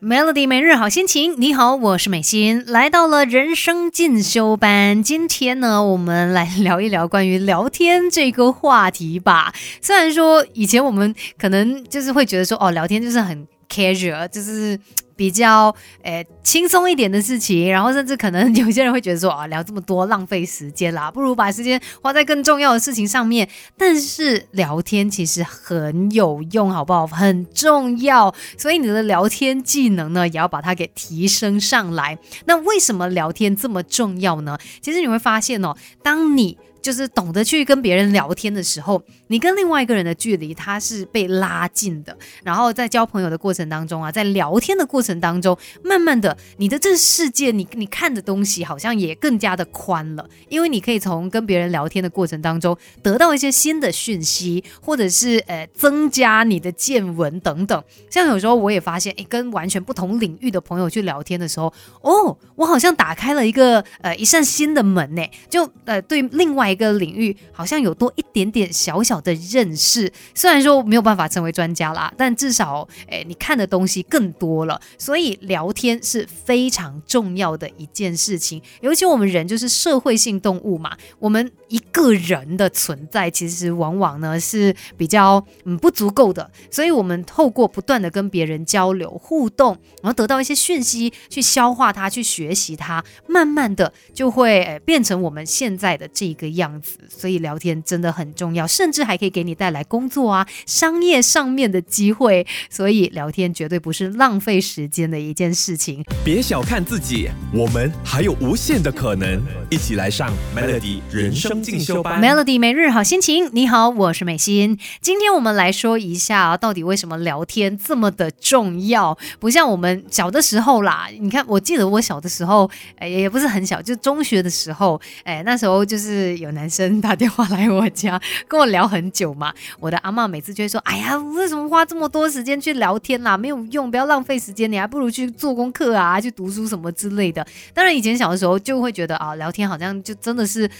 [0.00, 5.02] Melody 每日好心情，你好，我是美心，来到了人生进修班。
[5.02, 9.52] 今天呢，我们来聊一聊关于聊天这个话题吧。
[9.82, 14.78] 虽然说以前我们可能就是会觉得说，哦，聊天就是很 casual，就是。
[15.18, 15.74] 比较
[16.04, 23.48] 诶轻松一点的事情，然后甚至可能有些人会觉得说啊聊这么多浪费时间啦， 不如把时间花在更重要的事情上面。
[23.76, 27.04] 但是聊天其实很有用，好不好？
[27.08, 32.16] 很重要，所以你的聊天技能呢也要把它给提升上来。
[32.44, 34.56] 那为什么聊天这么重要呢？
[34.80, 36.56] 其实你会发现哦，当你
[36.88, 42.16] 就是懂得去跟别人聊天的时候，你跟另外一个人的距离它是被拉近的。
[42.42, 50.26] 然后在交朋友的过程当中啊，在聊天的过程当中，慢慢的，你的这世界，你你看的东西好像也更加的宽了。
[50.48, 57.84] 因为你可以从跟别人聊天的过程当中得到一些新的讯息，或者是呃增加你的见闻等等。
[58.08, 66.68] 像有时候我也发现，诶，跟完全不同领域的朋友去聊天的时候，哦，我好像打开了一个呃一扇新的门呢，就呃对另外。
[66.68, 74.80] 一个领域好像有多一点点小小的认识，虽然说没有办法成为专家啦，但至少诶，你看的东西更多了。
[74.96, 96.48] 所以聊天是非常重要的一件事情，尤其我们人就是社会性动物嘛，我们一个人的存在其实往往呢是比较嗯不足够的，所以我们透过不断的跟别人交流互动，然后得到一些讯息，去消化它，去学习它，慢慢的就会诶变成我们现在的这个。
[96.48, 102.44] 样子，所以聊天真的很重要，甚至还可以给你带来工作啊、商业上面的机会。
[102.68, 106.04] 所以聊天绝对不是浪费时间的一件事情。
[106.24, 109.40] 别小看自己，我们还有无限的可能。
[109.70, 112.20] 一起来上 Melody 人生进修班。
[112.20, 114.78] Melody 每日好心情，你好，我是美心。
[115.00, 119.16] 今天我们来说一下，到底为什么聊天这么的重要？
[119.38, 126.47] 不像我们小的时候啦，你看，我记得我小的时候，哎，也不是很小，就中学的时候，哎，那时候就是有。
[126.52, 133.36] 男生打电话来我家跟我聊很久嘛，我的阿妈每次就会说：“哎呀，为什么花这么多时间去聊天啦？
[133.36, 140.70] 没有用，不要浪费时间，你还不如去做功课啊，去读书什么之类的。”当然，以前小的时候就会觉得啊，聊天好像就真的是。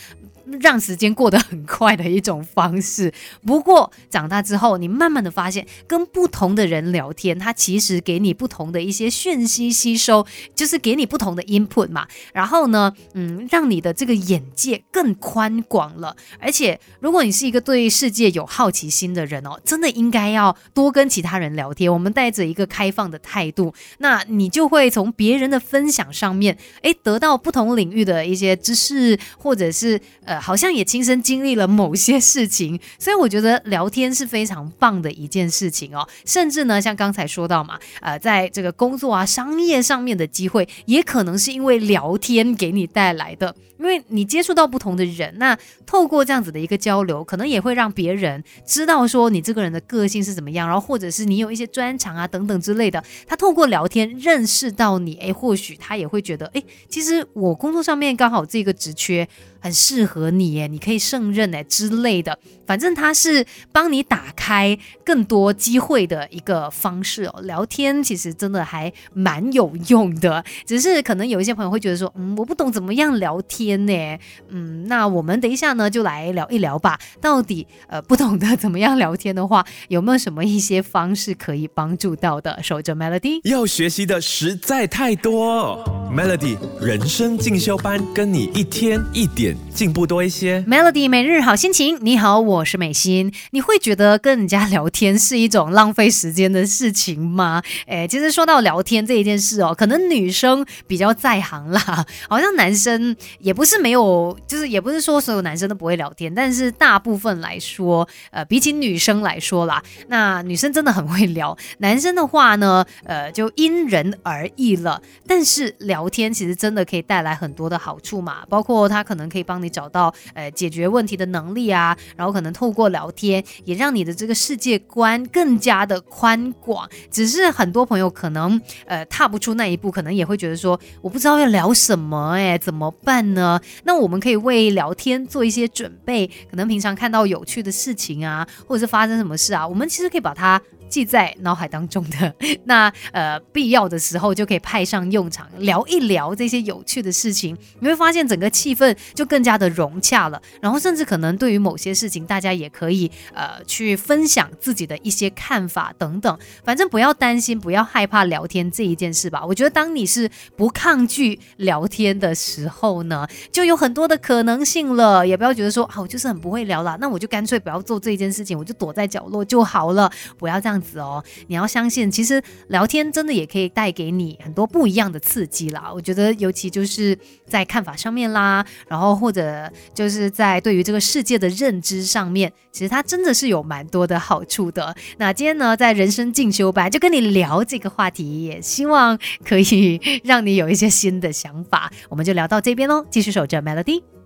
[0.61, 3.13] 让时间过得很快的一种方式。
[3.47, 12.07] 不过长大之后，你慢慢的发现，跟不同的人聊天，他其实给你不同的一些讯息吸收，就是给你不同的 input 嘛。
[12.33, 16.17] 然后呢，嗯，让你的这个眼界更宽广了。
[16.41, 21.93] 而且，如果你是一个对世界有好奇心的人哦，真的应该要多跟其他人聊天。
[21.93, 30.38] 我们带着一个开放的态度，那你就会从别人的分享上面，诶，得到不同领域的一些知识，或者是呃。
[30.41, 36.07] 好像也亲身经历了某些事情，所以我觉得聊天是非常棒的一件事情哦。
[36.25, 43.55] 甚至呢，像刚才说到嘛，呃，在这个工作啊、商业上面的机会，也可能是因为聊天给你带来的。
[43.79, 45.57] 因为你接触到不同的人，那
[45.87, 53.01] 透过这样子的一个交流，可能也会让别人知道说你这个人的个性是怎么样，然后或者是你有一些专长啊等等之类的。
[53.25, 59.29] 他透过聊天认识到你，诶，或许他也会觉得，诶，其实我工作上面刚好这个职缺。
[59.61, 67.41] 很适合你耶，你可以胜任哎之类的，反正他是帮你打开更多机会的一个方式哦。
[67.43, 74.19] 聊天其实真的还蛮有用的，只是可能有一些朋友会觉得说，嗯，我不懂怎么样聊天呢？
[74.49, 76.99] 嗯，那我们等一下呢就来聊一聊吧。
[77.21, 82.63] 到底呃不懂得怎么样聊天的话，有没有什么一些方式可以帮助到的？
[82.63, 85.85] 守着 Melody，要学习的实在太多。
[86.13, 89.48] Melody 人生进修班，跟你一天一点。
[89.73, 91.99] 进步多一些，Melody 每日好心情。
[92.01, 93.33] 你好，我是美心。
[93.51, 97.63] 你会觉得跟人家聊天是一种浪费时间的事情吗？
[97.87, 111.57] 哎，其实说到聊天这一件事哦，可能女生比较在行啦， 好像男生也不是没有，就是也不是说所有男生都不会聊天，但是大部分来说，呃，比起女生来说啦，那女生真的很会聊。
[111.79, 115.01] 男生的话呢，呃，就因人而异了。
[115.27, 119.38] 但是聊天其实真的可以带来很多的好处嘛，包括他可能可以。
[119.39, 126.89] 可以帮你找到呃解决问题的能力啊，然后可能透过聊天，也让你的这个世界观更加的宽广。
[127.09, 133.61] 只是很多朋友可能呃踏不出那一步，可能也会觉得说我不知道要聊什么，哎，怎么办呢？
[133.85, 140.61] 那我们可以为聊天做一些准备，可能平常看到有趣的事情啊，或者是发生什么事啊，我们其实可以把它。
[140.89, 142.35] 记在脑海当中的。
[142.65, 150.41] 那呃，必要的时候就可以派上用场，聊一聊这些有趣的事情，你会发现整个气氛就更加的融洽了。
[150.61, 156.39] 然后甚至可能对于某些事情，大家也可以呃去分享自己的一些看法等等。
[156.65, 159.45] 反正不要担心，不要害怕聊天这一件事吧。
[159.45, 165.27] 我觉得当你是不抗拒聊天的时候呢，就有很多的可能性了。
[165.27, 170.11] 也不要觉得说啊，我就是很不会聊啦，那我就干脆不要做这件事情，我就躲在角落就好了。
[170.39, 175.91] 不要这样样子哦，你要相信，其实聊天真的也可以带给你很多不一样的刺激啦。
[175.93, 184.95] 我觉得尤其就是在看法上面啦，然后或者就是在对于这个世界的认知上面，其实它真的是有蛮多的好处的。
[185.19, 191.91] 那今天呢，在人生进修班就跟你聊这个话题，也希望可以让你有一些新的想法。
[192.09, 194.18] 我们就聊到这边喽，继续守着 Melody。